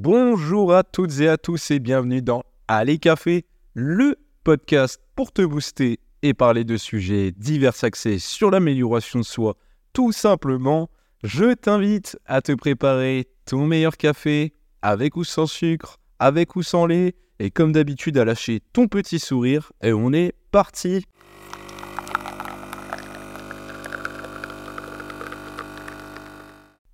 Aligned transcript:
Bonjour 0.00 0.72
à 0.74 0.84
toutes 0.84 1.18
et 1.18 1.28
à 1.28 1.36
tous 1.36 1.72
et 1.72 1.80
bienvenue 1.80 2.22
dans 2.22 2.44
Allez 2.68 2.98
Café, 2.98 3.46
le 3.74 4.14
podcast 4.44 5.00
pour 5.16 5.32
te 5.32 5.42
booster 5.42 5.98
et 6.22 6.34
parler 6.34 6.62
de 6.62 6.76
sujets 6.76 7.32
divers 7.32 7.82
axés 7.82 8.20
sur 8.20 8.52
l'amélioration 8.52 9.18
de 9.18 9.24
soi. 9.24 9.56
Tout 9.92 10.12
simplement, 10.12 10.88
je 11.24 11.52
t'invite 11.52 12.16
à 12.26 12.42
te 12.42 12.52
préparer 12.52 13.26
ton 13.44 13.66
meilleur 13.66 13.96
café 13.96 14.54
avec 14.82 15.16
ou 15.16 15.24
sans 15.24 15.48
sucre, 15.48 15.98
avec 16.20 16.54
ou 16.54 16.62
sans 16.62 16.86
lait 16.86 17.16
et 17.40 17.50
comme 17.50 17.72
d'habitude 17.72 18.18
à 18.18 18.24
lâcher 18.24 18.60
ton 18.72 18.86
petit 18.86 19.18
sourire 19.18 19.72
et 19.82 19.92
on 19.92 20.12
est 20.12 20.32
parti. 20.52 21.06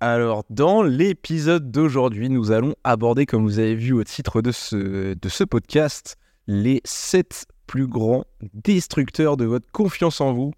Alors, 0.07 0.43
dans 0.51 0.83
l'épisode 0.83 1.71
d'aujourd'hui, 1.71 2.29
nous 2.29 2.51
allons 2.51 2.75
aborder, 2.83 3.25
comme 3.25 3.41
vous 3.41 3.57
avez 3.57 3.73
vu 3.73 3.91
au 3.91 4.03
titre 4.03 4.43
de 4.43 4.51
ce, 4.51 5.43
podcast, 5.45 6.17
les 6.45 6.79
7 6.85 7.47
plus 7.65 7.87
grands 7.87 8.23
destructeurs 8.53 9.35
de 9.35 9.45
votre 9.45 9.67
confiance 9.71 10.21
en 10.21 10.31
vous. 10.31 10.53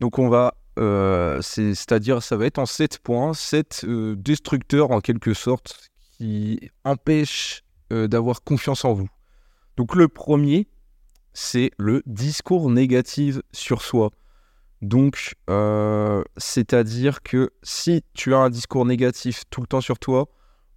Donc, 0.00 0.18
on 0.18 0.28
va, 0.28 0.58
euh, 0.78 1.40
c'est-à-dire, 1.40 2.22
ça 2.22 2.36
va 2.36 2.44
être 2.44 2.58
en 2.58 2.66
7 2.66 2.98
points, 2.98 3.32
7 3.32 3.86
euh, 3.88 4.14
destructeurs 4.14 4.90
en 4.90 5.00
quelque 5.00 5.32
sorte 5.32 5.88
qui 6.18 6.60
empêchent 6.84 7.62
euh, 7.94 8.08
d'avoir 8.08 8.42
confiance 8.42 8.84
en 8.84 8.92
vous. 8.92 9.08
Donc, 9.78 9.94
le 9.94 10.06
premier, 10.06 10.68
c'est 11.32 11.70
le 11.78 12.02
discours 12.04 12.68
négatif 12.68 13.38
sur 13.52 13.80
soi. 13.80 14.10
Donc, 14.82 15.36
euh, 15.48 16.24
c'est-à-dire 16.36 17.22
que 17.22 17.50
si 17.62 18.02
tu 18.14 18.34
as 18.34 18.38
un 18.38 18.50
discours 18.50 18.84
négatif 18.84 19.44
tout 19.48 19.60
le 19.60 19.68
temps 19.68 19.80
sur 19.80 19.98
toi, 20.00 20.28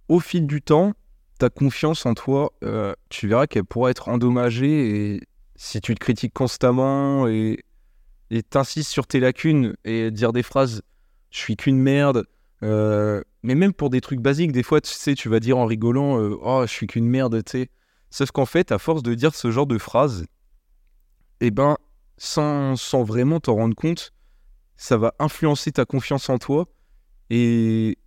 au 0.08 0.20
fil 0.20 0.46
du 0.46 0.62
temps, 0.62 0.94
ta 1.40 1.50
confiance 1.50 2.06
en 2.06 2.14
toi, 2.14 2.52
euh, 2.62 2.94
tu 3.08 3.26
verras 3.26 3.48
qu'elle 3.48 3.64
pourra 3.64 3.90
être 3.90 4.08
endommagée. 4.08 5.14
Et 5.14 5.20
si 5.56 5.80
tu 5.80 5.94
te 5.96 5.98
critiques 5.98 6.32
constamment 6.32 7.26
et 7.26 7.64
t'insistes 8.48 8.90
sur 8.90 9.08
tes 9.08 9.18
lacunes 9.18 9.74
et 9.84 10.12
dire 10.12 10.32
des 10.32 10.44
phrases 10.44 10.82
«je 11.30 11.38
suis 11.38 11.56
qu'une 11.56 11.80
merde 11.80 12.26
euh, 12.62 13.22
mais 13.42 13.54
même 13.54 13.74
pour 13.74 13.90
des 13.90 14.00
trucs 14.00 14.20
basiques, 14.20 14.52
des 14.52 14.62
fois, 14.62 14.80
tu 14.80 14.92
sais, 14.92 15.14
tu 15.14 15.28
vas 15.28 15.40
dire 15.40 15.58
en 15.58 15.66
rigolant 15.66 16.16
Oh, 16.16 16.62
je 16.66 16.72
suis 16.72 16.86
qu'une 16.86 17.06
merde», 17.06 17.42
tu 17.44 17.50
sais. 17.50 17.70
Sauf 18.10 18.30
qu'en 18.30 18.46
fait, 18.46 18.72
à 18.72 18.78
force 18.78 19.02
de 19.02 19.14
dire 19.14 19.34
ce 19.34 19.50
genre 19.50 19.66
de 19.66 19.78
phrases, 19.78 20.26
eh 21.40 21.50
ben, 21.50 21.76
sans, 22.18 22.76
sans 22.76 23.02
vraiment 23.02 23.40
t'en 23.40 23.54
rendre 23.54 23.74
compte, 23.74 24.12
ça 24.76 24.96
va 24.96 25.14
influencer 25.18 25.72
ta 25.72 25.84
confiance 25.84 26.28
en 26.28 26.38
toi 26.38 26.66
et 27.30 27.98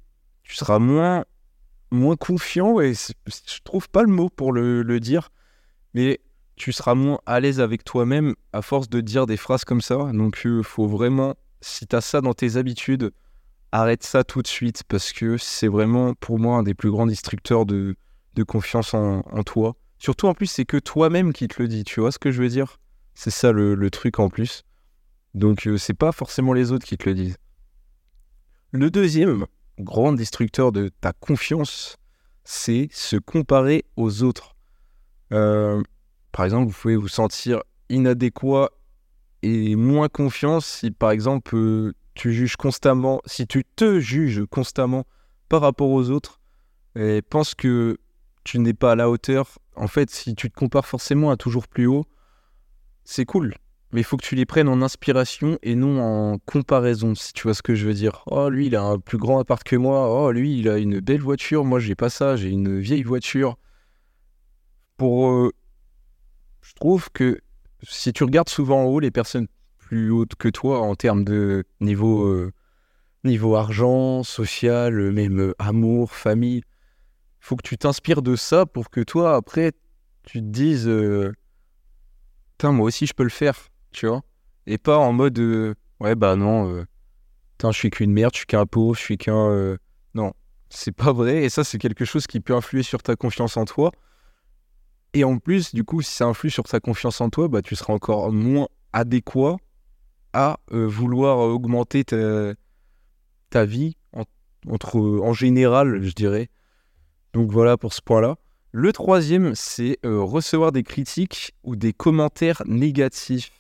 tu 0.44 0.56
seras 0.56 0.80
moins, 0.80 1.26
moins 1.92 2.16
confiant, 2.16 2.80
et 2.80 2.94
je 2.94 3.60
trouve 3.64 3.90
pas 3.90 4.04
le 4.04 4.10
mot 4.10 4.30
pour 4.30 4.54
le, 4.54 5.00
dire, 5.00 5.30
mais 5.94 6.20
tu 6.56 6.72
seras 6.72 6.96
moins 6.96 7.20
à 7.26 7.40
l'aise 7.40 7.60
avec 7.60 7.84
toi-même 7.84 8.36
à 8.54 8.62
force 8.62 8.90
de 8.90 9.02
dire 9.02 9.26
des 9.26 9.38
phrases 9.38 9.64
comme 9.64 9.82
ça. 9.82 10.12
Donc, 10.14 10.42
il 10.44 10.50
euh, 10.50 10.64
faut 10.64 10.88
vraiment, 10.88 11.36
si 11.62 11.88
tu 11.88 11.96
as 11.96 12.02
ça 12.02 12.22
dans 12.22 12.34
tes 12.34 12.58
habitudes, 12.58 13.12
arrête 13.72 14.04
ça 14.04 14.24
tout 14.24 14.42
de 14.42 14.48
suite 14.48 14.84
parce 14.88 15.14
que 15.14 15.38
c'est 15.38 15.68
vraiment 15.68 16.16
pour 16.16 16.40
moi 16.40 16.58
un 16.58 16.64
des 16.64 16.74
plus 16.74 16.90
grands 16.90 17.06
destructeurs 17.06 17.66
de, 17.66 17.96
de 18.34 18.44
confiance 18.44 18.94
en, 18.94 19.20
en 19.20 19.44
toi. 19.44 19.76
Surtout 20.00 20.28
en 20.28 20.34
plus, 20.34 20.48
c'est 20.48 20.66
que 20.66 20.78
toi-même 20.78 21.32
qui 21.34 21.48
te 21.48 21.62
le 21.62 21.68
dis, 21.68 21.84
tu 21.84 22.00
vois 22.00 22.12
ce 22.12 22.20
que 22.20 22.32
je 22.32 22.42
veux 22.42 22.50
dire? 22.50 22.80
C'est 23.20 23.32
ça 23.32 23.52
le, 23.52 23.90
truc 23.90 24.18
en 24.18 24.30
plus. 24.30 24.64
Donc 25.34 25.68
euh, 25.68 25.78
c'est 25.78 25.94
pas 25.94 26.14
forcément 26.14 26.54
les 26.54 26.72
autres 26.72 26.86
qui 26.86 26.98
te 26.98 27.10
le 27.10 27.16
disent. 27.16 27.38
Le 28.72 28.90
deuxième 28.90 29.46
grand 29.78 30.14
destructeur 30.14 30.72
de 30.72 30.90
ta 31.02 31.12
confiance, 31.12 31.98
c'est 32.46 32.88
se 32.94 33.18
comparer 33.18 33.84
aux 33.98 34.24
autres. 34.24 34.56
Euh, 35.34 35.84
par 36.32 36.46
exemple, 36.46 36.72
vous 36.72 36.80
pouvez 36.80 36.96
vous 36.96 37.10
sentir 37.10 37.62
inadéquat 37.90 38.70
et 39.42 39.76
moins 39.76 40.08
confiance 40.08 40.66
si 40.66 40.90
par 40.90 41.12
exemple 41.12 41.58
euh, 41.58 41.94
tu 42.14 42.32
juges 42.32 42.56
constamment, 42.56 43.20
si 43.26 43.48
tu 43.48 43.66
te 43.66 44.00
juges 44.00 44.46
constamment 44.50 45.06
par 45.50 45.60
rapport 45.60 45.90
aux 45.90 46.10
autres 46.10 46.40
et 46.96 47.22
penses 47.22 47.54
que 47.54 47.98
tu 48.46 48.60
n'es 48.60 48.74
pas 48.74 48.94
à 48.94 48.96
la 48.96 49.10
hauteur. 49.10 49.60
En 49.76 49.90
fait, 49.90 50.10
si 50.10 50.36
tu 50.36 50.50
te 50.50 50.58
compares 50.58 50.86
forcément 50.86 51.32
à 51.32 51.36
toujours 51.36 51.68
plus 51.68 51.86
haut, 51.86 52.06
c'est 53.10 53.26
cool. 53.26 53.56
Mais 53.92 54.02
il 54.02 54.04
faut 54.04 54.18
que 54.18 54.26
tu 54.26 54.36
les 54.36 54.46
prennes 54.46 54.68
en 54.68 54.84
inspiration 54.84 55.58
et 55.64 55.74
non 55.74 56.00
en 56.00 56.38
comparaison, 56.38 57.16
si 57.16 57.34
tu 57.34 57.44
vois 57.44 57.56
ce 57.56 57.64
que 57.64 57.74
je 57.74 57.88
veux 57.88 57.96
dire. 57.96 58.24
Oh, 58.28 58.50
lui, 58.50 58.68
il 58.68 58.76
a 58.76 58.84
un 58.84 59.00
plus 59.00 59.18
grand 59.18 59.40
appart 59.40 59.64
que 59.64 59.76
moi. 59.76 60.14
Oh, 60.14 60.32
lui, 60.32 60.60
il 60.60 60.70
a 60.70 60.78
une 60.78 61.00
belle 61.00 61.22
voiture. 61.22 61.66
Moi, 61.66 61.80
j'ai 61.80 61.96
pas 61.96 62.12
ça. 62.12 62.36
J'ai 62.36 62.50
une 62.50 62.80
vieille 62.80 63.02
voiture. 63.02 63.58
Pour. 64.98 65.28
Euh, 65.32 65.52
je 66.62 66.74
trouve 66.76 67.10
que 67.12 67.40
si 67.82 68.14
tu 68.14 68.24
regardes 68.24 68.50
souvent 68.50 68.84
en 68.84 68.86
haut 68.86 69.00
les 69.00 69.10
personnes 69.10 69.48
plus 69.80 70.12
hautes 70.12 70.36
que 70.36 70.50
toi 70.50 70.82
en 70.82 70.94
termes 70.94 71.24
de 71.24 71.64
niveau, 71.80 72.28
euh, 72.28 72.52
niveau 73.24 73.56
argent, 73.56 74.22
social, 74.22 75.12
même 75.12 75.40
euh, 75.40 75.56
amour, 75.58 76.12
famille, 76.12 76.58
il 76.58 77.40
faut 77.40 77.56
que 77.56 77.68
tu 77.68 77.76
t'inspires 77.76 78.22
de 78.22 78.36
ça 78.36 78.68
pour 78.68 78.92
que 78.92 79.02
toi, 79.02 79.36
après, 79.36 79.72
tu 80.26 80.42
te 80.42 80.46
dises 80.46 80.88
moi 82.68 82.86
aussi 82.86 83.06
je 83.06 83.14
peux 83.14 83.24
le 83.24 83.30
faire, 83.30 83.56
tu 83.92 84.08
vois. 84.08 84.22
Et 84.68 84.78
pas 84.78 84.98
en 84.98 85.14
mode, 85.14 85.40
euh, 85.40 85.74
ouais, 86.00 86.16
bah 86.16 86.36
non, 86.36 86.72
euh, 86.72 86.86
je 87.64 87.72
suis 87.72 87.90
qu'une 87.90 88.12
merde, 88.12 88.34
je 88.34 88.40
suis 88.40 88.46
qu'un 88.46 88.66
pauvre, 88.66 88.96
je 88.96 89.02
suis 89.02 89.18
qu'un. 89.18 89.50
Euh, 89.50 89.78
non, 90.14 90.34
c'est 90.70 90.92
pas 90.92 91.12
vrai. 91.12 91.44
Et 91.44 91.50
ça, 91.50 91.64
c'est 91.64 91.78
quelque 91.78 92.06
chose 92.06 92.28
qui 92.28 92.40
peut 92.40 92.56
influer 92.56 92.84
sur 92.84 93.02
ta 93.02 93.16
confiance 93.16 93.58
en 93.58 93.66
toi. 93.66 93.92
Et 95.14 95.24
en 95.24 95.40
plus, 95.40 95.74
du 95.74 95.84
coup, 95.84 96.04
si 96.04 96.14
ça 96.14 96.26
influe 96.26 96.52
sur 96.52 96.66
ta 96.66 96.80
confiance 96.80 97.20
en 97.20 97.30
toi, 97.32 97.48
bah, 97.48 97.64
tu 97.64 97.76
seras 97.76 97.94
encore 97.94 98.32
moins 98.32 98.68
adéquat 98.94 99.58
à 100.34 100.60
vouloir 100.70 101.40
augmenter 101.40 102.04
ta, 102.04 103.66
vie 103.66 103.98
en, 104.14 104.26
entre, 104.68 105.00
en 105.00 105.34
général, 105.34 106.04
je 106.04 106.12
dirais. 106.12 106.52
Donc 107.34 107.52
voilà 107.52 107.76
pour 107.76 107.94
ce 107.94 108.02
point-là. 108.04 108.36
Le 108.72 108.94
troisième, 108.94 109.56
c'est 109.56 109.98
euh, 110.06 110.22
recevoir 110.22 110.72
des 110.72 110.84
critiques 110.84 111.56
ou 111.64 111.76
des 111.76 111.92
commentaires 111.92 112.62
négatifs. 112.68 113.52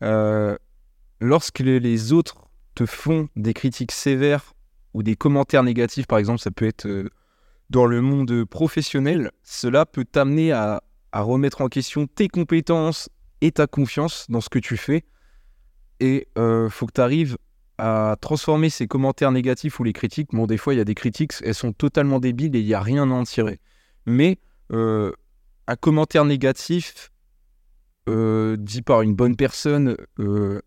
Euh, 0.00 0.56
lorsque 1.20 1.58
les 1.58 2.12
autres 2.14 2.48
te 2.74 2.86
font 2.86 3.28
des 3.36 3.52
critiques 3.52 3.92
sévères 3.92 4.54
ou 4.94 5.02
des 5.02 5.16
commentaires 5.16 5.62
négatifs, 5.62 6.06
par 6.06 6.18
exemple, 6.18 6.40
ça 6.40 6.50
peut 6.50 6.66
être 6.66 6.86
euh, 6.86 7.10
dans 7.68 7.84
le 7.84 8.00
monde 8.00 8.44
professionnel, 8.46 9.32
cela 9.42 9.84
peut 9.84 10.04
t'amener 10.04 10.52
à, 10.52 10.82
remettre 11.12 11.60
en 11.60 11.68
question 11.68 12.06
tes 12.06 12.28
compétences 12.28 13.10
et 13.42 13.52
ta 13.52 13.66
confiance 13.66 14.24
dans 14.30 14.40
ce 14.40 14.48
que 14.48 14.58
tu 14.58 14.78
fais. 14.78 15.04
Et 16.00 16.26
il 16.36 16.70
faut 16.70 16.86
que 16.86 16.92
tu 16.94 17.00
arrives 17.02 17.36
à 17.76 18.16
transformer 18.20 18.70
ces 18.70 18.86
commentaires 18.88 19.30
négatifs 19.30 19.78
ou 19.78 19.84
les 19.84 19.92
critiques. 19.92 20.30
Bon, 20.32 20.46
des 20.46 20.56
fois, 20.56 20.72
il 20.74 20.78
y 20.78 20.80
a 20.80 20.84
des 20.84 20.94
critiques, 20.94 21.34
elles 21.44 21.54
sont 21.54 21.72
totalement 21.72 22.18
débiles 22.18 22.56
et 22.56 22.60
il 22.60 22.66
n'y 22.66 22.74
a 22.74 22.80
rien 22.80 23.10
à 23.10 23.14
en 23.14 23.24
tirer 23.24 23.60
mais 24.06 24.38
euh, 24.72 25.12
un 25.66 25.76
commentaire 25.76 26.24
négatif 26.24 27.10
euh, 28.08 28.56
dit 28.56 28.82
par 28.82 29.02
une 29.02 29.14
bonne 29.14 29.36
personne 29.36 29.96
euh, 30.18 30.60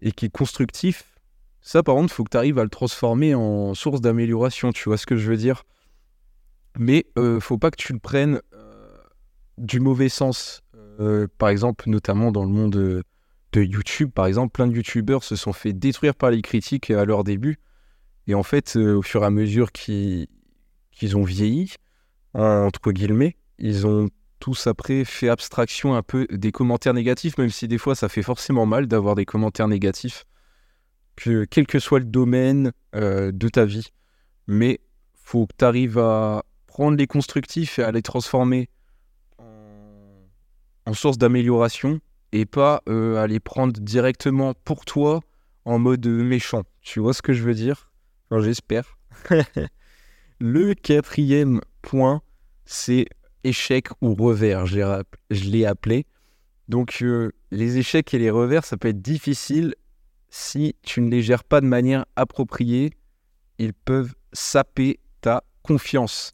et 0.00 0.12
qui 0.12 0.26
est 0.26 0.32
constructif, 0.32 1.18
ça 1.60 1.82
par 1.82 1.94
contre, 1.94 2.12
il 2.12 2.14
faut 2.14 2.24
que 2.24 2.30
tu 2.30 2.36
arrives 2.36 2.58
à 2.58 2.64
le 2.64 2.70
transformer 2.70 3.34
en 3.34 3.74
source 3.74 4.00
d'amélioration, 4.00 4.72
tu 4.72 4.88
vois 4.88 4.98
ce 4.98 5.06
que 5.06 5.16
je 5.16 5.30
veux 5.30 5.36
dire? 5.36 5.62
Mais 6.78 7.06
faut 7.40 7.58
pas 7.58 7.70
que 7.70 7.76
tu 7.76 7.92
le 7.92 7.98
prennes 7.98 8.40
du 9.58 9.78
mauvais 9.78 10.08
sens. 10.08 10.62
par 11.38 11.50
exemple, 11.50 11.88
notamment 11.88 12.32
dans 12.32 12.44
le 12.44 12.50
monde 12.50 12.72
de, 12.72 13.04
YouTube, 13.54 14.10
par 14.10 14.26
exemple, 14.26 14.52
plein 14.52 14.66
de 14.66 14.74
YouTubeurs 14.74 15.22
se 15.22 15.36
sont 15.36 15.52
fait 15.52 15.74
détruire 15.74 16.14
par 16.14 16.30
les 16.30 16.40
critiques 16.40 16.90
à 16.90 17.04
leur 17.04 17.24
début. 17.24 17.58
Et 18.26 18.34
en 18.34 18.42
fait, 18.42 18.76
au 18.76 19.02
fur 19.02 19.22
et 19.22 19.26
à 19.26 19.30
mesure 19.30 19.70
qu'ils 19.70 20.26
ont 21.14 21.24
vieilli, 21.24 21.74
entre 22.34 22.92
guillemets. 22.92 23.36
Ils 23.58 23.86
ont 23.86 24.08
tous 24.42 24.66
après 24.66 25.04
fait 25.04 25.28
abstraction 25.28 25.94
un 25.94 26.02
peu 26.02 26.26
des 26.28 26.50
commentaires 26.50 26.94
négatifs, 26.94 27.38
même 27.38 27.50
si 27.50 27.68
des 27.68 27.78
fois 27.78 27.94
ça 27.94 28.08
fait 28.08 28.24
forcément 28.24 28.66
mal 28.66 28.88
d'avoir 28.88 29.14
des 29.14 29.24
commentaires 29.24 29.68
négatifs, 29.68 30.24
que, 31.14 31.44
quel 31.44 31.64
que 31.66 31.78
soit 31.78 32.00
le 32.00 32.06
domaine 32.06 32.72
euh, 32.96 33.30
de 33.32 33.48
ta 33.48 33.64
vie. 33.64 33.92
Mais 34.48 34.80
faut 35.14 35.46
que 35.46 35.52
tu 35.56 35.64
arrives 35.64 35.98
à 35.98 36.44
prendre 36.66 36.96
les 36.96 37.06
constructifs 37.06 37.78
et 37.78 37.84
à 37.84 37.92
les 37.92 38.02
transformer 38.02 38.68
en, 39.38 40.94
source 40.94 41.18
d'amélioration 41.18 42.00
et 42.32 42.44
pas 42.44 42.82
euh, 42.88 43.22
à 43.22 43.28
les 43.28 43.38
prendre 43.38 43.80
directement 43.80 44.54
pour 44.64 44.84
toi 44.84 45.20
en 45.64 45.78
mode 45.78 46.06
méchant. 46.08 46.64
Tu 46.80 46.98
vois 46.98 47.14
ce 47.14 47.22
que 47.22 47.32
je 47.32 47.44
veux 47.44 47.54
dire? 47.54 47.92
J'espère. 48.40 48.98
le 50.42 50.74
quatrième 50.74 51.60
point, 51.82 52.20
c'est 52.64 53.06
échec 53.44 53.86
ou 54.00 54.16
revers, 54.16 54.66
je 54.66 55.04
l'ai 55.30 55.64
appelé. 55.64 56.04
Donc 56.66 56.98
euh, 57.02 57.30
les 57.52 57.78
échecs 57.78 58.12
et 58.12 58.18
les 58.18 58.28
revers, 58.28 58.64
ça 58.64 58.76
peut 58.76 58.88
être 58.88 59.00
difficile 59.00 59.76
si 60.30 60.74
tu 60.82 61.00
ne 61.00 61.08
les 61.08 61.22
gères 61.22 61.44
pas 61.44 61.60
de 61.60 61.66
manière 61.66 62.06
appropriée. 62.16 62.90
Ils 63.58 63.72
peuvent 63.72 64.16
saper 64.32 64.98
ta 65.20 65.44
confiance. 65.62 66.32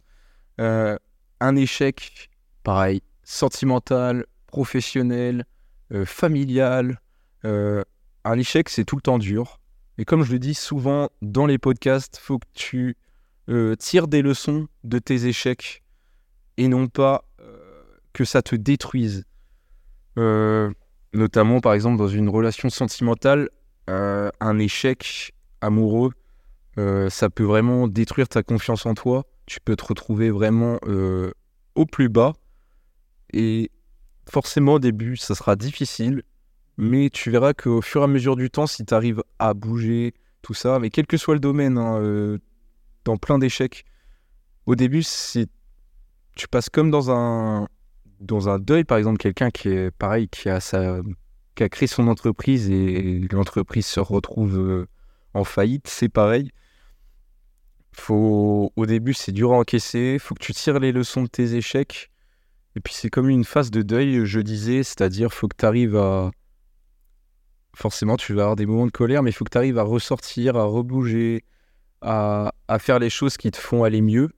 Euh, 0.58 0.96
un 1.40 1.55
échec, 1.56 2.31
pareil, 2.62 3.02
sentimental, 3.25 4.25
professionnel, 4.46 5.44
euh, 5.93 6.06
familial. 6.06 6.99
Un 7.44 8.38
échec, 8.38 8.70
c'est 8.70 8.84
tout 8.84 8.96
le 8.96 9.02
temps 9.02 9.19
dur. 9.19 9.60
Et 9.99 10.06
comme 10.06 10.22
je 10.22 10.32
le 10.32 10.38
dis 10.38 10.55
souvent 10.55 11.10
dans 11.20 11.44
les 11.44 11.58
podcasts, 11.58 12.16
faut 12.16 12.38
que 12.38 12.46
tu 12.55 12.96
tires 13.79 14.09
des 14.09 14.23
leçons 14.23 14.69
de 14.85 14.99
tes 14.99 15.27
échecs 15.27 15.83
et 16.56 16.69
non 16.69 16.89
pas 16.89 17.25
que 18.12 18.25
ça 18.25 18.43
te 18.43 18.56
détruise. 18.56 19.25
notamment, 20.17 21.61
par 21.61 21.75
exemple, 21.75 21.97
dans 21.97 22.09
une 22.09 22.29
relation 22.29 22.71
sentimentale, 22.71 23.49
un 23.87 24.59
échec 24.59 25.33
amoureux, 25.61 26.12
ça 26.77 27.31
peut 27.31 27.45
vraiment 27.45 27.89
détruire 27.89 28.29
ta 28.29 28.43
confiance 28.43 28.87
en 28.87 28.95
toi 28.95 29.25
tu 29.49 29.61
peux 29.61 29.77
te 29.77 29.85
retrouver 29.85 30.31
vraiment 30.31 30.79
euh, 30.87 31.33
au 31.75 31.87
plus 31.87 32.09
bas. 32.09 32.35
Et 33.33 33.71
forcément, 34.31 34.75
au 34.75 34.79
début, 34.79 35.17
ça 35.17 35.35
sera 35.35 35.56
difficile. 35.56 36.23
Mais 36.77 37.11
tu 37.11 37.31
verras 37.31 37.55
qu'au 37.55 37.81
fur 37.81 38.03
et 38.03 38.05
à 38.05 38.06
mesure 38.06 38.37
du 38.37 38.51
temps, 38.51 38.67
si 38.67 38.85
tu 38.85 38.94
arrives 38.94 39.23
à 39.39 39.55
bouger, 39.55 40.15
tout 40.43 40.55
ça, 40.55 40.79
mais 40.79 40.91
quel 40.91 41.06
que 41.06 41.17
soit 41.17 41.35
le 41.35 41.41
domaine, 41.41 41.79
hein, 41.79 41.99
euh, 42.01 42.39
dans 43.08 43.16
plein 43.16 43.38
d'échecs, 43.38 43.84
au 44.66 44.75
début, 44.75 45.02
c'est 45.02 45.49
tu 46.37 46.46
passes 46.46 46.69
comme 46.69 46.90
dans 46.90 47.10
un 47.10 47.69
dans 48.20 48.49
un 48.49 48.58
deuil, 48.58 48.84
par 48.84 48.99
exemple, 48.99 49.19
quelqu'un 49.19 49.50
qui 49.50 49.69
est 49.69 49.90
pareil, 49.90 50.28
qui 50.28 50.49
a 50.50 50.60
sa 50.60 51.00
qui 51.55 51.62
a 51.62 51.69
créé 51.69 51.88
son 51.88 52.06
entreprise 52.06 52.70
et 52.70 53.26
l'entreprise 53.32 53.87
se 53.87 53.99
retrouve 53.99 54.58
euh, 54.58 54.87
en 55.34 55.44
faillite, 55.44 55.88
c'est 55.88 56.08
pareil. 56.10 56.52
Faut, 57.93 58.72
au 58.76 58.87
début, 58.87 59.14
c'est 59.14 59.32
dur 59.32 59.52
à 59.52 59.56
encaisser. 59.56 60.19
Faut 60.20 60.34
que 60.34 60.44
tu 60.44 60.52
tires 60.52 60.78
les 60.78 60.93
leçons 60.93 61.22
de 61.22 61.28
tes 61.28 61.55
échecs. 61.55 62.10
Et 62.76 62.81
puis, 62.81 62.94
c'est 62.94 63.10
comme 63.10 63.28
une 63.28 63.44
phase 63.44 63.70
de 63.72 63.82
deuil, 63.82 64.25
je 64.25 64.40
disais, 64.40 64.84
c'est-à-dire, 64.84 65.32
faut 65.32 65.49
que 65.49 65.56
tu 65.58 65.66
arrives 65.66 65.96
à. 65.96 66.31
Forcément, 67.75 68.16
tu 68.16 68.34
vas 68.34 68.43
avoir 68.43 68.56
des 68.56 68.66
moments 68.66 68.87
de 68.87 68.93
colère, 68.93 69.22
mais 69.22 69.32
faut 69.32 69.44
que 69.44 69.50
tu 69.50 69.58
arrives 69.58 69.78
à 69.78 69.82
ressortir, 69.82 70.56
à 70.56 70.64
rebouger, 70.64 71.44
à, 72.00 72.53
faire 72.79 72.99
les 72.99 73.11
choses 73.11 73.37
qui 73.37 73.50
te 73.50 73.56
font 73.56 73.85
aller 73.85 74.00
mieux. 74.00 74.31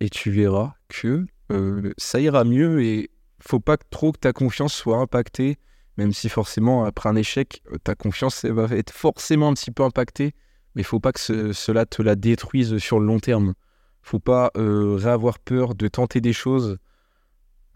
Et 0.00 0.10
tu 0.10 0.30
verras 0.30 0.74
que 0.88 1.26
euh, 1.50 1.92
ça 1.96 2.20
ira 2.20 2.44
mieux. 2.44 2.82
Et 2.82 3.10
faut 3.40 3.60
pas 3.60 3.76
trop 3.76 4.12
que 4.12 4.18
ta 4.18 4.32
confiance 4.32 4.74
soit 4.74 4.98
impactée, 4.98 5.58
même 5.96 6.12
si 6.12 6.28
forcément, 6.28 6.84
après 6.84 7.08
un 7.08 7.16
échec, 7.16 7.62
ta 7.84 7.94
confiance 7.94 8.44
va 8.44 8.64
être 8.76 8.92
forcément 8.92 9.48
un 9.48 9.54
petit 9.54 9.70
peu 9.70 9.82
impactée 9.82 10.34
mais 10.76 10.82
faut 10.82 11.00
pas 11.00 11.12
que 11.12 11.52
cela 11.52 11.86
te 11.86 12.02
la 12.02 12.14
détruise 12.14 12.78
sur 12.78 13.00
le 13.00 13.06
long 13.06 13.18
terme. 13.18 13.54
faut 14.02 14.20
pas 14.20 14.52
euh, 14.56 15.04
avoir 15.06 15.38
peur 15.40 15.74
de 15.74 15.88
tenter 15.88 16.20
des 16.20 16.34
choses 16.34 16.78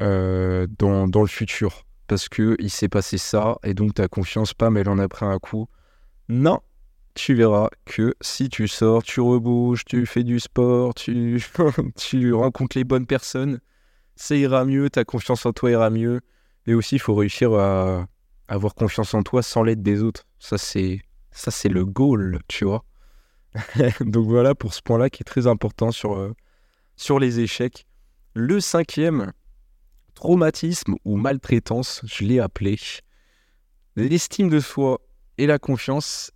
euh, 0.01 0.67
dans, 0.79 1.09
dans, 1.09 1.23
le 1.23 1.27
futur. 1.27 1.87
Parce 2.06 2.29
que 2.29 2.56
il 2.61 2.71
s'est 2.71 2.89
passé 2.89 3.19
ça, 3.19 3.56
et 3.65 3.73
donc 3.75 3.95
ta 3.95 4.06
confiance, 4.06 4.53
pas, 4.53 4.71
mais 4.71 4.81
elle 4.81 4.91
en 4.91 4.99
a 4.99 5.09
pris 5.09 5.25
un 5.25 5.39
coup. 5.39 5.67
Non, 6.29 6.61
tu 7.15 7.35
verras 7.35 7.69
que 7.85 8.15
si 8.21 8.49
tu 8.49 8.69
sors, 8.69 9.03
tu 9.03 9.21
rebouges, 9.21 9.85
tu 9.85 10.07
fais 10.07 10.25
du 10.25 10.41
sport, 10.41 10.95
tu, 10.95 12.33
rencontres 12.33 12.77
les 12.77 12.85
bonnes 12.85 13.07
personnes, 13.07 13.61
ça 14.17 14.37
ira 14.37 14.65
mieux, 14.65 14.91
ta 14.91 15.05
confiance 15.05 15.47
en 15.47 15.53
toi 15.53 15.71
ira 15.71 15.91
mieux. 15.91 16.21
Et 16.67 16.75
aussi, 16.75 16.97
il 16.97 17.01
faut 17.01 17.15
réussir 17.15 17.53
à 17.55 18.07
avoir 18.49 18.75
confiance 18.75 19.15
en 19.15 19.23
toi 19.23 19.43
sans 19.43 19.62
l'aide 19.62 19.83
des 19.83 20.03
autres. 20.03 20.27
Ça, 20.39 20.59
c'est 20.59 21.01
ça, 21.31 21.51
c'est 21.51 21.69
le 21.69 21.85
goal, 21.85 22.41
tu 22.49 22.65
vois. 22.65 22.85
Donc 24.01 24.27
voilà 24.27 24.55
pour 24.55 24.75
ce 24.75 24.83
point-là 24.83 25.11
qui 25.11 25.23
est 25.23 25.25
très 25.25 25.47
important 25.47 25.91
sur, 25.91 26.17
euh, 26.17 26.35
sur 26.97 27.19
les 27.19 27.41
échecs. 27.41 27.87
Le 28.35 28.61
cinquième, 28.61 29.33
traumatisme 30.15 30.95
ou 31.05 31.17
maltraitance, 31.17 32.03
je 32.05 32.25
l'ai 32.25 32.41
appelé. 32.41 32.79
L'estime 33.97 34.49
de 34.49 34.61
soi 34.61 35.01
et 35.39 35.47
la 35.47 35.59
confiance, 35.59 36.31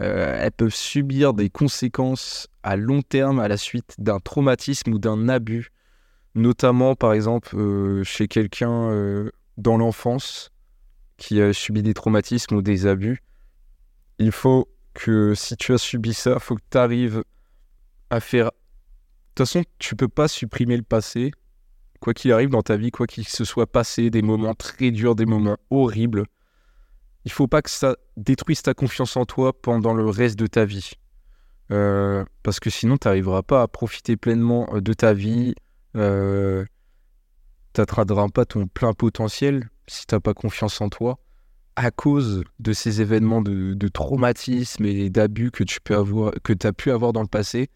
euh, 0.00 0.38
elles 0.40 0.52
peuvent 0.52 0.74
subir 0.74 1.34
des 1.34 1.50
conséquences 1.50 2.48
à 2.62 2.76
long 2.76 3.02
terme 3.02 3.38
à 3.40 3.48
la 3.48 3.56
suite 3.56 3.94
d'un 3.98 4.20
traumatisme 4.20 4.92
ou 4.92 4.98
d'un 4.98 5.28
abus, 5.28 5.70
notamment 6.34 6.94
par 6.94 7.12
exemple 7.12 7.56
euh, 7.56 8.04
chez 8.04 8.28
quelqu'un 8.28 9.30
dans 9.56 9.76
l'enfance 9.76 10.50
qui 11.16 11.40
a 11.40 11.52
subi 11.52 11.82
des 11.82 11.94
traumatismes 11.94 12.56
ou 12.56 12.62
des 12.62 12.86
abus. 12.86 13.22
Il 14.18 14.32
faut 14.32 14.68
que 14.94 15.34
si 15.34 15.56
tu 15.56 15.72
as 15.72 15.78
subi 15.78 16.14
ça, 16.14 16.34
il 16.34 16.40
faut 16.40 16.56
que 16.56 16.62
tu 16.70 16.78
arrives 16.78 17.22
à 18.10 18.20
faire. 18.20 18.46
De 18.46 18.50
toute 19.34 19.46
façon, 19.46 19.64
tu 19.78 19.96
peux 19.96 20.08
pas 20.08 20.28
supprimer 20.28 20.76
le 20.76 20.82
passé. 20.82 21.32
Quoi 22.00 22.14
qu'il 22.14 22.32
arrive 22.32 22.50
dans 22.50 22.62
ta 22.62 22.76
vie, 22.76 22.90
quoi 22.90 23.06
qu'il 23.06 23.26
se 23.26 23.44
soit 23.44 23.66
passé, 23.66 24.10
des 24.10 24.22
moments 24.22 24.54
très 24.54 24.90
durs, 24.90 25.14
des 25.14 25.26
moments 25.26 25.56
horribles, 25.70 26.24
il 27.26 27.32
faut 27.32 27.48
pas 27.48 27.60
que 27.60 27.70
ça 27.70 27.96
détruise 28.16 28.62
ta 28.62 28.72
confiance 28.72 29.16
en 29.16 29.26
toi 29.26 29.52
pendant 29.52 29.92
le 29.92 30.08
reste 30.08 30.38
de 30.38 30.46
ta 30.46 30.64
vie. 30.64 30.92
Euh, 31.72 32.24
parce 32.44 32.60
que 32.60 32.70
sinon, 32.70 32.96
tu 32.96 33.08
n'arriveras 33.08 33.42
pas 33.42 33.62
à 33.62 33.68
profiter 33.68 34.16
pleinement 34.16 34.68
euh, 34.72 34.80
de 34.80 34.92
ta 34.92 35.12
vie. 35.12 35.54
Euh, 35.96 36.64
tu 37.74 37.82
pas 38.32 38.44
ton 38.44 38.68
plein 38.68 38.92
potentiel 38.92 39.68
si 39.88 40.06
tu 40.06 40.14
n'as 40.14 40.20
pas 40.20 40.34
confiance 40.34 40.80
en 40.80 40.88
toi 40.88 41.18
à 41.74 41.90
cause 41.90 42.44
de 42.60 42.72
ces 42.72 43.02
événements 43.02 43.42
de, 43.42 43.88
traumatisme 43.88 44.86
et 44.86 45.10
d'abus 45.10 45.50
que 45.50 45.64
tu 45.64 46.66
as 46.66 46.72
pu 46.72 46.90
avoir 46.90 47.12
dans 47.12 47.22
le 47.22 47.28
passé, 47.28 47.70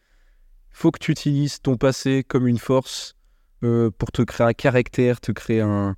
faut 0.71 0.93
que 0.93 1.01
tu 1.01 1.11
utilises 1.11 1.61
ton 1.61 1.77
passé 1.77 2.25
comme 2.25 2.47
une 2.47 2.59
force 2.59 3.17
euh, 3.65 3.91
pour 3.91 4.11
te 4.13 4.23
créer 4.23 4.47
un 4.47 4.53
caractère, 4.55 5.21
te 5.21 5.33
créer 5.33 5.61
un, 5.61 5.97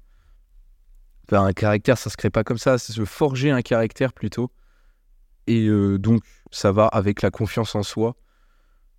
un 1.40 1.52
caractère, 1.52 1.98
ça 1.98 2.10
se 2.10 2.16
crée 2.16 2.30
pas 2.30 2.44
comme 2.44 2.58
ça, 2.58 2.78
c'est 2.78 2.92
se 2.92 3.04
forger 3.04 3.50
un 3.50 3.62
caractère 3.62 4.12
plutôt. 4.12 4.50
Et 5.46 5.66
euh, 5.66 5.98
donc 5.98 6.22
ça 6.50 6.72
va 6.72 6.86
avec 6.86 7.22
la 7.22 7.30
confiance 7.30 7.74
en 7.74 7.82
soi. 7.82 8.16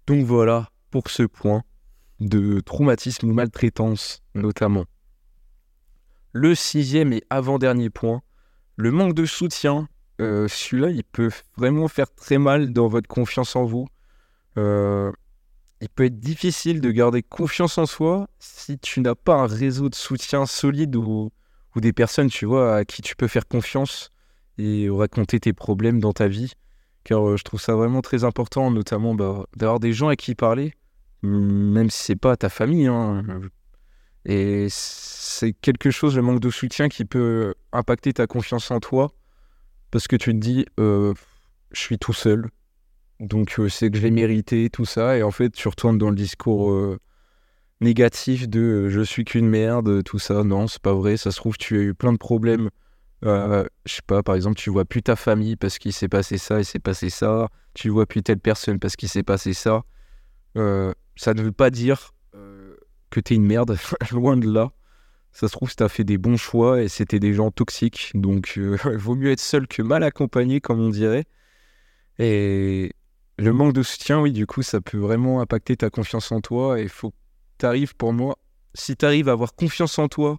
Donc 0.08 0.26
voilà 0.26 0.70
pour 0.92 1.10
ce 1.10 1.24
point 1.24 1.64
de 2.20 2.60
traumatisme 2.60 3.30
ou 3.30 3.34
maltraitance 3.34 4.22
notamment. 4.36 4.86
Le 6.32 6.56
sixième 6.56 7.14
et 7.14 7.24
avant-dernier 7.30 7.90
point, 7.90 8.22
le 8.76 8.92
manque 8.92 9.14
de 9.14 9.26
soutien, 9.26 9.88
euh, 10.20 10.48
celui-là, 10.48 10.90
il 10.90 11.04
peut 11.04 11.30
vraiment 11.58 11.88
faire 11.88 12.14
très 12.14 12.38
mal 12.38 12.74
dans 12.74 12.88
votre 12.88 13.08
confiance 13.08 13.56
en 13.56 13.66
vous. 13.66 13.88
Euh, 14.58 15.12
il 15.82 15.90
peut 15.90 16.06
être 16.06 16.20
difficile 16.20 16.82
de 16.82 16.92
garder 16.92 17.22
confiance 17.22 17.78
en 17.78 17.86
soi 17.86 18.28
si 18.40 18.80
tu 18.80 19.02
n'as 19.02 19.16
pas 19.16 19.36
un 19.36 19.48
réseau 19.48 19.90
de 19.90 19.96
soutien 19.96 20.46
solide 20.46 20.96
ou, 20.96 21.32
des 21.82 21.94
personnes, 21.94 22.30
tu 22.30 22.46
vois, 22.46 22.78
à 22.78 22.86
qui 22.86 23.02
tu 23.02 23.16
peux 23.16 23.28
faire 23.28 23.48
confiance 23.48 24.10
et 24.58 24.90
raconter 24.90 25.40
tes 25.40 25.54
problèmes 25.54 26.00
dans 26.00 26.14
ta 26.14 26.28
vie. 26.28 26.54
Car 27.04 27.28
euh, 27.28 27.38
je 27.38 27.44
trouve 27.44 27.62
ça 27.62 27.76
vraiment 27.76 28.02
très 28.02 28.24
important, 28.24 28.72
notamment 28.72 29.14
bah, 29.16 29.46
d'avoir 29.56 29.80
des 29.80 29.94
gens 29.94 30.08
à 30.08 30.16
qui 30.16 30.36
parler, 30.36 30.74
même 31.22 31.90
si 31.90 32.04
c'est 32.04 32.16
pas 32.16 32.38
ta 32.38 32.50
famille. 32.50 32.88
Hein. 32.88 33.24
Et 34.26 34.68
c'est 34.70 35.54
quelque 35.54 35.92
chose, 35.92 36.16
le 36.16 36.22
manque 36.22 36.40
de 36.40 36.50
soutien, 36.50 36.88
qui 36.88 37.04
peut 37.04 37.54
impacter 37.72 38.14
ta 38.14 38.28
confiance 38.28 38.72
en 38.72 38.80
toi. 38.80 39.12
Parce 39.92 40.08
que 40.08 40.16
tu 40.16 40.32
te 40.32 40.40
dis, 40.40 40.66
euh, 40.80 41.14
je 41.72 41.80
suis 41.80 42.00
tout 42.00 42.14
seul. 42.14 42.50
Donc 43.20 43.60
euh, 43.60 43.70
c'est 43.70 43.92
que 43.92 43.98
je 43.98 44.02
vais 44.02 44.12
mériter 44.12 44.70
tout 44.70 44.86
ça. 44.86 45.18
Et 45.18 45.24
en 45.24 45.32
fait, 45.32 45.50
tu 45.52 45.68
retournes 45.68 45.98
dans 45.98 46.10
le 46.10 46.16
discours 46.16 46.72
négatif 47.84 48.50
de 48.50 48.90
je 48.90 49.02
suis 49.02 49.26
qu'une 49.26 49.48
merde, 49.48 50.04
tout 50.04 50.20
ça. 50.20 50.44
Non, 50.44 50.68
c'est 50.68 50.82
pas 50.82 50.94
vrai. 50.94 51.18
Ça 51.18 51.32
se 51.32 51.38
trouve, 51.38 51.58
tu 51.58 51.78
as 51.78 51.82
eu 51.82 51.94
plein 51.94 52.14
de 52.14 52.18
problèmes. 52.18 52.70
je 53.24 53.66
sais 53.86 54.02
pas, 54.06 54.24
par 54.24 54.36
exemple, 54.36 54.58
tu 54.58 54.70
vois 54.70 54.86
plus 54.86 55.04
ta 55.04 55.16
famille 55.16 55.56
parce 55.56 55.78
qu'il 55.78 55.94
s'est 55.94 56.10
passé 56.10 56.38
ça, 56.38 56.60
il 56.60 56.66
s'est 56.66 56.80
passé 56.80 57.10
ça. 57.10 57.50
Tu 57.74 57.90
vois 57.90 58.06
plus 58.06 58.24
telle 58.24 58.40
personne 58.40 58.80
parce 58.80 58.96
qu'il 58.96 59.10
s'est 59.10 59.24
passé 59.24 59.54
ça. 59.54 59.84
ça 60.56 61.34
ne 61.34 61.42
veut 61.42 61.52
pas 61.52 61.70
dire 61.70 62.14
que 63.14 63.20
t'es 63.20 63.36
une 63.36 63.46
merde, 63.46 63.78
loin 64.12 64.36
de 64.36 64.52
là. 64.52 64.72
Ça 65.32 65.48
se 65.48 65.54
trouve, 65.54 65.74
tu 65.76 65.84
as 65.84 65.90
fait 65.90 66.04
des 66.04 66.18
bons 66.18 66.38
choix 66.38 66.82
et 66.82 66.88
c'était 66.88 67.20
des 67.20 67.34
gens 67.34 67.52
toxiques. 67.52 68.12
Donc, 68.16 68.56
euh, 68.58 68.78
vaut 68.98 69.16
mieux 69.16 69.32
être 69.32 69.40
seul 69.40 69.68
que 69.68 69.82
mal 69.82 70.04
accompagné, 70.04 70.62
comme 70.62 70.80
on 70.80 70.90
dirait. 70.90 71.26
Et 72.20 72.94
le 73.38 73.54
manque 73.54 73.74
de 73.74 73.84
soutien, 73.84 74.22
oui, 74.22 74.32
du 74.32 74.46
coup, 74.46 74.62
ça 74.62 74.82
peut 74.82 74.98
vraiment 74.98 75.42
impacter 75.42 75.78
ta 75.78 75.90
confiance 75.90 76.32
en 76.32 76.42
toi. 76.42 76.80
Et 76.80 76.84
il 76.84 76.90
faut 76.90 77.14
que 77.64 77.68
tu 77.68 77.70
arrives, 77.70 77.96
pour 77.96 78.12
moi, 78.12 78.38
si 78.74 78.98
tu 78.98 79.06
arrives 79.06 79.30
à 79.30 79.32
avoir 79.32 79.56
confiance 79.56 79.98
en 79.98 80.10
toi 80.10 80.38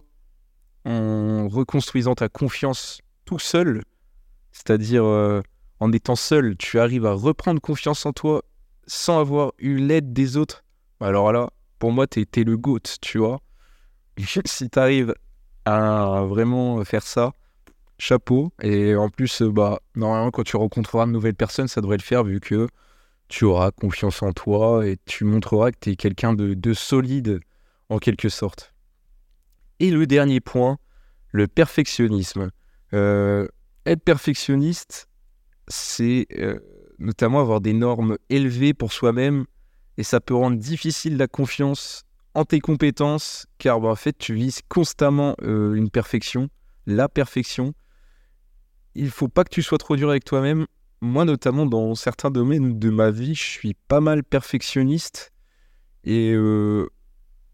en 0.85 1.47
reconstruisant 1.47 2.13
ta 2.13 2.29
confiance 2.29 2.99
tout 3.25 3.39
seul, 3.39 3.81
c'est-à-dire 4.51 5.03
euh, 5.03 5.41
en 5.79 5.91
étant 5.91 6.15
seul, 6.15 6.55
tu 6.57 6.79
arrives 6.79 7.07
à 7.07 7.13
reprendre 7.13 7.59
confiance 7.59 8.05
en 8.05 8.13
toi 8.13 8.43
sans 8.85 9.19
avoir 9.19 9.53
eu 9.57 9.77
l'aide 9.77 10.13
des 10.13 10.37
autres. 10.37 10.63
Alors 10.99 11.31
là, 11.33 11.49
pour 11.79 11.91
moi, 11.91 12.05
tu 12.05 12.21
es, 12.21 12.43
le 12.43 12.57
GOAT, 12.57 12.99
tu 13.01 13.17
vois. 13.17 13.41
si 14.45 14.69
tu 14.69 14.79
arrives 14.79 15.15
à 15.65 16.23
vraiment 16.27 16.83
faire 16.85 17.01
ça, 17.01 17.33
chapeau. 17.97 18.51
Et 18.61 18.95
en 18.95 19.09
plus, 19.09 19.41
bah, 19.41 19.79
normalement, 19.95 20.29
quand 20.29 20.43
tu 20.43 20.57
rencontreras 20.57 21.07
de 21.07 21.11
nouvelles 21.11 21.33
personnes, 21.33 21.67
ça 21.67 21.81
devrait 21.81 21.97
le 21.97 22.03
faire 22.03 22.23
vu 22.23 22.39
que 22.39 22.67
tu 23.27 23.45
auras 23.45 23.71
confiance 23.71 24.21
en 24.21 24.31
toi 24.31 24.87
et 24.87 24.97
tu 25.05 25.23
montreras 25.23 25.71
que 25.71 25.77
tu 25.79 25.89
es 25.91 25.95
quelqu'un 25.95 26.33
de, 26.33 26.73
solide 26.73 27.39
en 27.89 27.97
quelque 27.97 28.29
sorte. 28.29 28.73
Et 29.79 29.91
le 29.91 30.05
dernier 30.07 30.39
point, 30.39 30.77
le 31.31 31.47
perfectionnisme. 31.47 32.49
Euh, 32.93 33.47
être 33.85 34.03
perfectionniste, 34.03 35.09
c'est 35.67 36.27
euh, 36.37 36.59
notamment 36.99 37.41
avoir 37.41 37.61
des 37.61 37.73
normes 37.73 38.17
élevées 38.29 38.73
pour 38.73 38.93
soi-même 38.93 39.45
et 39.97 40.03
ça 40.03 40.19
peut 40.19 40.35
rendre 40.35 40.57
difficile 40.57 41.17
la 41.17 41.27
confiance 41.27 42.03
en 42.33 42.45
tes 42.45 42.59
compétences 42.59 43.47
car 43.57 43.79
bah, 43.79 43.89
en 43.89 43.95
fait 43.95 44.17
tu 44.17 44.33
vises 44.33 44.61
constamment 44.67 45.35
euh, 45.41 45.73
une 45.73 45.89
perfection, 45.89 46.49
la 46.85 47.09
perfection. 47.09 47.73
Il 48.93 49.09
faut 49.09 49.27
pas 49.27 49.43
que 49.43 49.49
tu 49.49 49.61
sois 49.61 49.77
trop 49.77 49.95
dur 49.95 50.09
avec 50.09 50.23
toi-même. 50.23 50.67
Moi 51.05 51.23
notamment 51.23 51.65
dans 51.65 51.93
certains 51.95 52.31
domaines 52.31 52.79
de 52.79 52.89
ma 52.89 53.11
vie, 53.11 53.35
je 53.35 53.43
suis 53.43 53.75
pas 53.87 54.01
mal 54.01 54.23
perfectionniste 54.23 55.31
et 56.03 56.35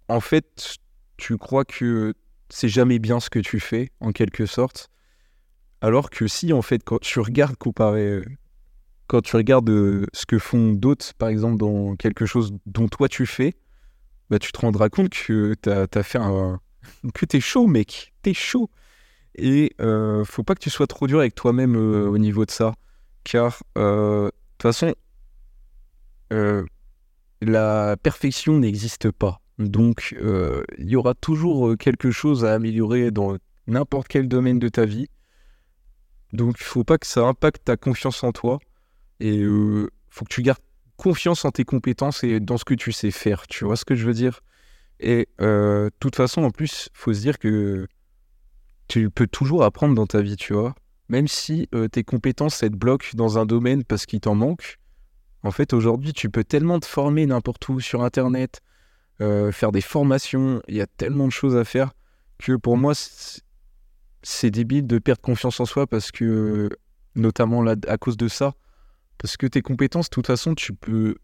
en 0.07 0.19
fait 0.19 0.77
tu 1.17 1.37
crois 1.37 1.65
que 1.65 2.13
c'est 2.49 2.69
jamais 2.69 2.99
bien 2.99 3.19
ce 3.19 3.29
que 3.29 3.39
tu 3.39 3.59
fais, 3.59 3.91
en 3.99 4.11
quelque 4.11 4.45
sorte. 4.45 4.89
Alors 5.81 6.09
que 6.09 6.27
si, 6.27 6.53
en 6.53 6.61
fait, 6.61 6.83
quand 6.83 6.99
tu 6.99 7.19
regardes 7.19 7.55
comparer, 7.55 8.07
euh, 8.07 8.25
quand 9.07 9.21
tu 9.21 9.35
regardes 9.35 9.69
euh, 9.69 10.05
ce 10.13 10.25
que 10.25 10.37
font 10.37 10.73
d'autres, 10.73 11.13
par 11.15 11.29
exemple, 11.29 11.57
dans 11.57 11.95
quelque 11.95 12.25
chose 12.25 12.53
dont 12.65 12.87
toi 12.87 13.07
tu 13.07 13.25
fais, 13.25 13.53
bah, 14.29 14.39
tu 14.39 14.51
te 14.51 14.59
rendras 14.59 14.89
compte 14.89 15.09
que 15.09 15.55
t'as 15.55 15.85
as 15.93 16.03
fait 16.03 16.19
un. 16.19 16.59
que 17.13 17.25
t'es 17.25 17.39
chaud, 17.39 17.67
mec. 17.67 18.13
T'es 18.21 18.33
chaud. 18.33 18.69
Et 19.35 19.73
euh, 19.79 20.25
faut 20.25 20.43
pas 20.43 20.55
que 20.55 20.59
tu 20.59 20.69
sois 20.69 20.87
trop 20.87 21.07
dur 21.07 21.19
avec 21.19 21.35
toi-même 21.35 21.75
au 21.75 22.17
niveau 22.17 22.45
de 22.45 22.51
ça. 22.51 22.73
Car, 23.23 23.61
de 23.75 24.31
toute 24.57 24.61
façon, 24.61 24.93
la 27.41 27.97
perfection 28.01 28.59
n'existe 28.59 29.11
pas. 29.11 29.41
Donc, 29.57 30.15
euh, 30.21 30.63
il 30.77 30.89
y 30.89 30.95
aura 30.95 31.13
toujours 31.13 31.69
euh, 31.69 31.75
quelque 31.75 32.11
chose 32.11 32.45
à 32.45 32.53
améliorer 32.53 33.11
dans 33.11 33.37
n'importe 33.67 34.07
quel 34.07 34.27
domaine 34.27 34.59
de 34.59 34.69
ta 34.69 34.85
vie. 34.85 35.07
Donc, 36.33 36.55
il 36.59 36.63
faut 36.63 36.83
pas 36.83 36.97
que 36.97 37.07
ça 37.07 37.21
impacte 37.21 37.65
ta 37.65 37.77
confiance 37.77 38.23
en 38.23 38.31
toi. 38.31 38.59
Et 39.19 39.35
il 39.35 39.43
euh, 39.43 39.89
faut 40.09 40.25
que 40.25 40.33
tu 40.33 40.41
gardes 40.41 40.61
confiance 40.97 41.45
en 41.45 41.51
tes 41.51 41.63
compétences 41.63 42.23
et 42.23 42.39
dans 42.39 42.57
ce 42.57 42.65
que 42.65 42.73
tu 42.73 42.91
sais 42.91 43.11
faire. 43.11 43.47
Tu 43.47 43.65
vois 43.65 43.75
ce 43.75 43.85
que 43.85 43.95
je 43.95 44.05
veux 44.05 44.13
dire? 44.13 44.41
Et 44.99 45.27
de 45.39 45.89
toute 45.99 46.15
façon, 46.15 46.43
en 46.43 46.51
plus, 46.51 46.89
faut 46.93 47.11
se 47.11 47.21
dire 47.21 47.39
que 47.39 47.87
tu 48.87 49.09
peux 49.09 49.25
toujours 49.25 49.63
apprendre 49.63 49.95
dans 49.95 50.05
ta 50.05 50.21
vie, 50.21 50.35
tu 50.35 50.53
vois. 50.53 50.75
Même 51.11 51.27
si 51.27 51.67
tes 51.91 52.05
compétences, 52.05 52.59
te 52.59 52.65
bloquent 52.67 53.09
dans 53.15 53.37
un 53.37 53.45
domaine 53.45 53.83
parce 53.83 54.05
qu'il 54.05 54.21
t'en 54.21 54.33
manque. 54.33 54.79
En 55.43 55.51
fait, 55.51 55.73
aujourd'hui, 55.73 56.13
tu 56.13 56.29
peux 56.29 56.45
tellement 56.45 56.79
te 56.79 56.85
former 56.85 57.25
n'importe 57.25 57.67
où 57.67 57.81
sur 57.81 58.01
Internet, 58.03 58.61
euh, 59.19 59.51
faire 59.51 59.73
des 59.73 59.81
formations. 59.81 60.61
Il 60.67 60.75
y 60.75 60.81
a 60.81 60.87
tellement 60.87 61.25
de 61.27 61.31
choses 61.31 61.57
à 61.57 61.65
faire 61.65 61.91
que 62.37 62.55
pour 62.55 62.77
moi, 62.77 62.93
c'est 64.23 64.51
débile 64.51 64.87
de 64.87 64.99
perdre 64.99 65.21
confiance 65.21 65.59
en 65.59 65.65
soi 65.65 65.85
parce 65.85 66.11
que, 66.11 66.69
notamment 67.15 67.61
là, 67.61 67.75
à 67.87 67.97
cause 67.97 68.17
de 68.17 68.27
ça, 68.27 68.53
parce 69.17 69.35
que 69.35 69.47
tes 69.47 69.61
compétences, 69.61 70.09
de 70.09 70.13
toute 70.13 70.27
façon, 70.27 70.55
tu 70.55 70.73
peux 70.73 71.15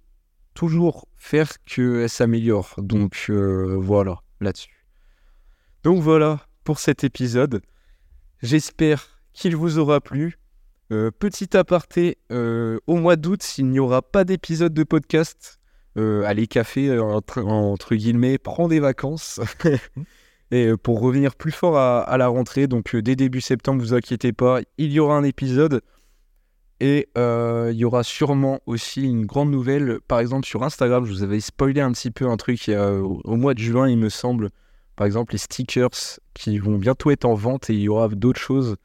toujours 0.54 1.08
faire 1.16 1.64
qu'elles 1.64 2.10
s'améliorent. 2.10 2.76
Donc 2.78 3.28
euh, 3.30 3.78
voilà, 3.80 4.20
là-dessus. 4.42 4.86
Donc 5.84 6.02
voilà 6.02 6.42
pour 6.64 6.80
cet 6.80 7.04
épisode. 7.04 7.62
J'espère 8.42 9.17
qu'il 9.38 9.56
vous 9.56 9.78
aura 9.78 10.02
plu. 10.02 10.38
Euh, 10.92 11.12
petit 11.12 11.56
aparté, 11.58 12.18
au 12.30 12.96
mois 12.96 13.16
d'août, 13.16 13.44
s'il 13.44 13.70
n'y 13.70 13.80
aura 13.80 14.02
pas 14.02 14.24
d'épisode 14.24 14.74
de 14.74 14.84
podcast, 14.84 15.58
euh, 15.98 16.24
aller 16.26 16.46
café 16.46 16.90
euh, 16.90 17.02
entre, 17.02 17.96
guillemets, 17.96 18.38
prends 18.38 18.68
des 18.68 18.80
vacances. 18.80 19.40
et 20.52 20.68
euh, 20.68 20.78
pour 20.78 21.02
revenir 21.02 21.36
plus 21.36 21.52
fort 21.52 21.76
à, 21.78 22.18
la 22.18 22.28
rentrée, 22.28 22.68
donc 22.68 22.96
dès 22.96 23.16
début 23.16 23.42
septembre, 23.42 23.82
vous 23.82 23.96
inquiétez 23.96 24.32
pas, 24.32 24.60
il 24.78 24.92
y 24.92 25.00
aura 25.00 25.18
un 25.18 25.24
épisode. 25.24 25.82
Et 26.80 27.10
il 27.16 27.76
y 27.76 27.86
aura 27.86 28.04
sûrement 28.04 28.60
aussi 28.68 29.02
une 29.02 29.26
grande 29.26 29.50
nouvelle. 29.50 30.00
Par 30.08 30.20
exemple, 30.20 30.46
sur 30.46 30.62
Instagram, 30.62 31.06
je 31.06 31.12
vous 31.12 31.24
avais 31.24 31.40
spoilé 31.40 31.82
un 31.82 31.92
petit 31.92 32.12
peu 32.12 32.28
un 32.28 32.38
truc 32.38 32.70
au 32.70 33.36
mois 33.36 33.56
de 33.56 33.60
juin, 33.60 33.90
il 33.90 33.98
me 33.98 34.10
semble. 34.10 34.52
Par 34.96 35.08
exemple, 35.08 35.32
les 35.32 35.40
stickers 35.40 36.20
qui 36.36 36.60
vont 36.60 36.78
bientôt 36.78 37.10
être 37.10 37.26
en 37.26 37.34
vente 37.34 37.72
et 37.72 37.74
il 37.74 37.80
y 37.80 37.90
aura 37.90 38.08
d'autres 38.10 38.40
choses. 38.40 38.76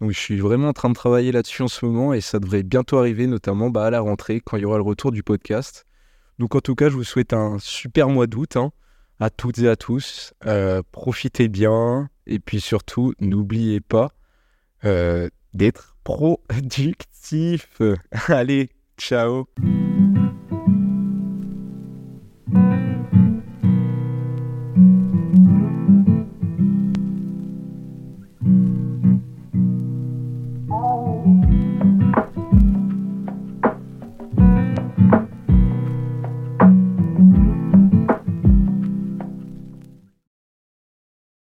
Donc 0.00 0.12
je 0.12 0.18
suis 0.18 0.38
vraiment 0.38 0.68
en 0.68 0.72
train 0.72 0.88
de 0.88 0.94
travailler 0.94 1.32
là-dessus 1.32 1.62
en 1.62 1.68
ce 1.68 1.84
moment 1.84 2.12
et 2.12 2.20
ça 2.20 2.38
devrait 2.38 2.62
bientôt 2.62 2.98
arriver, 2.98 3.26
notamment 3.26 3.70
bah, 3.70 3.86
à 3.86 3.90
la 3.90 4.00
rentrée, 4.00 4.40
quand 4.40 4.56
il 4.56 4.62
y 4.62 4.64
aura 4.64 4.76
le 4.76 4.82
retour 4.82 5.10
du 5.10 5.22
podcast. 5.22 5.86
Donc 6.38 6.54
en 6.54 6.60
tout 6.60 6.74
cas, 6.74 6.88
je 6.88 6.94
vous 6.94 7.04
souhaite 7.04 7.32
un 7.32 7.58
super 7.58 8.08
mois 8.08 8.26
d'août 8.26 8.56
hein, 8.56 8.70
à 9.18 9.30
toutes 9.30 9.58
et 9.58 9.68
à 9.68 9.76
tous. 9.76 10.34
Euh, 10.46 10.82
profitez 10.92 11.48
bien 11.48 12.08
et 12.26 12.38
puis 12.38 12.60
surtout, 12.60 13.14
n'oubliez 13.20 13.80
pas 13.80 14.12
euh, 14.84 15.28
d'être 15.54 15.96
productif. 16.04 17.82
Allez, 18.28 18.70
ciao 18.96 19.48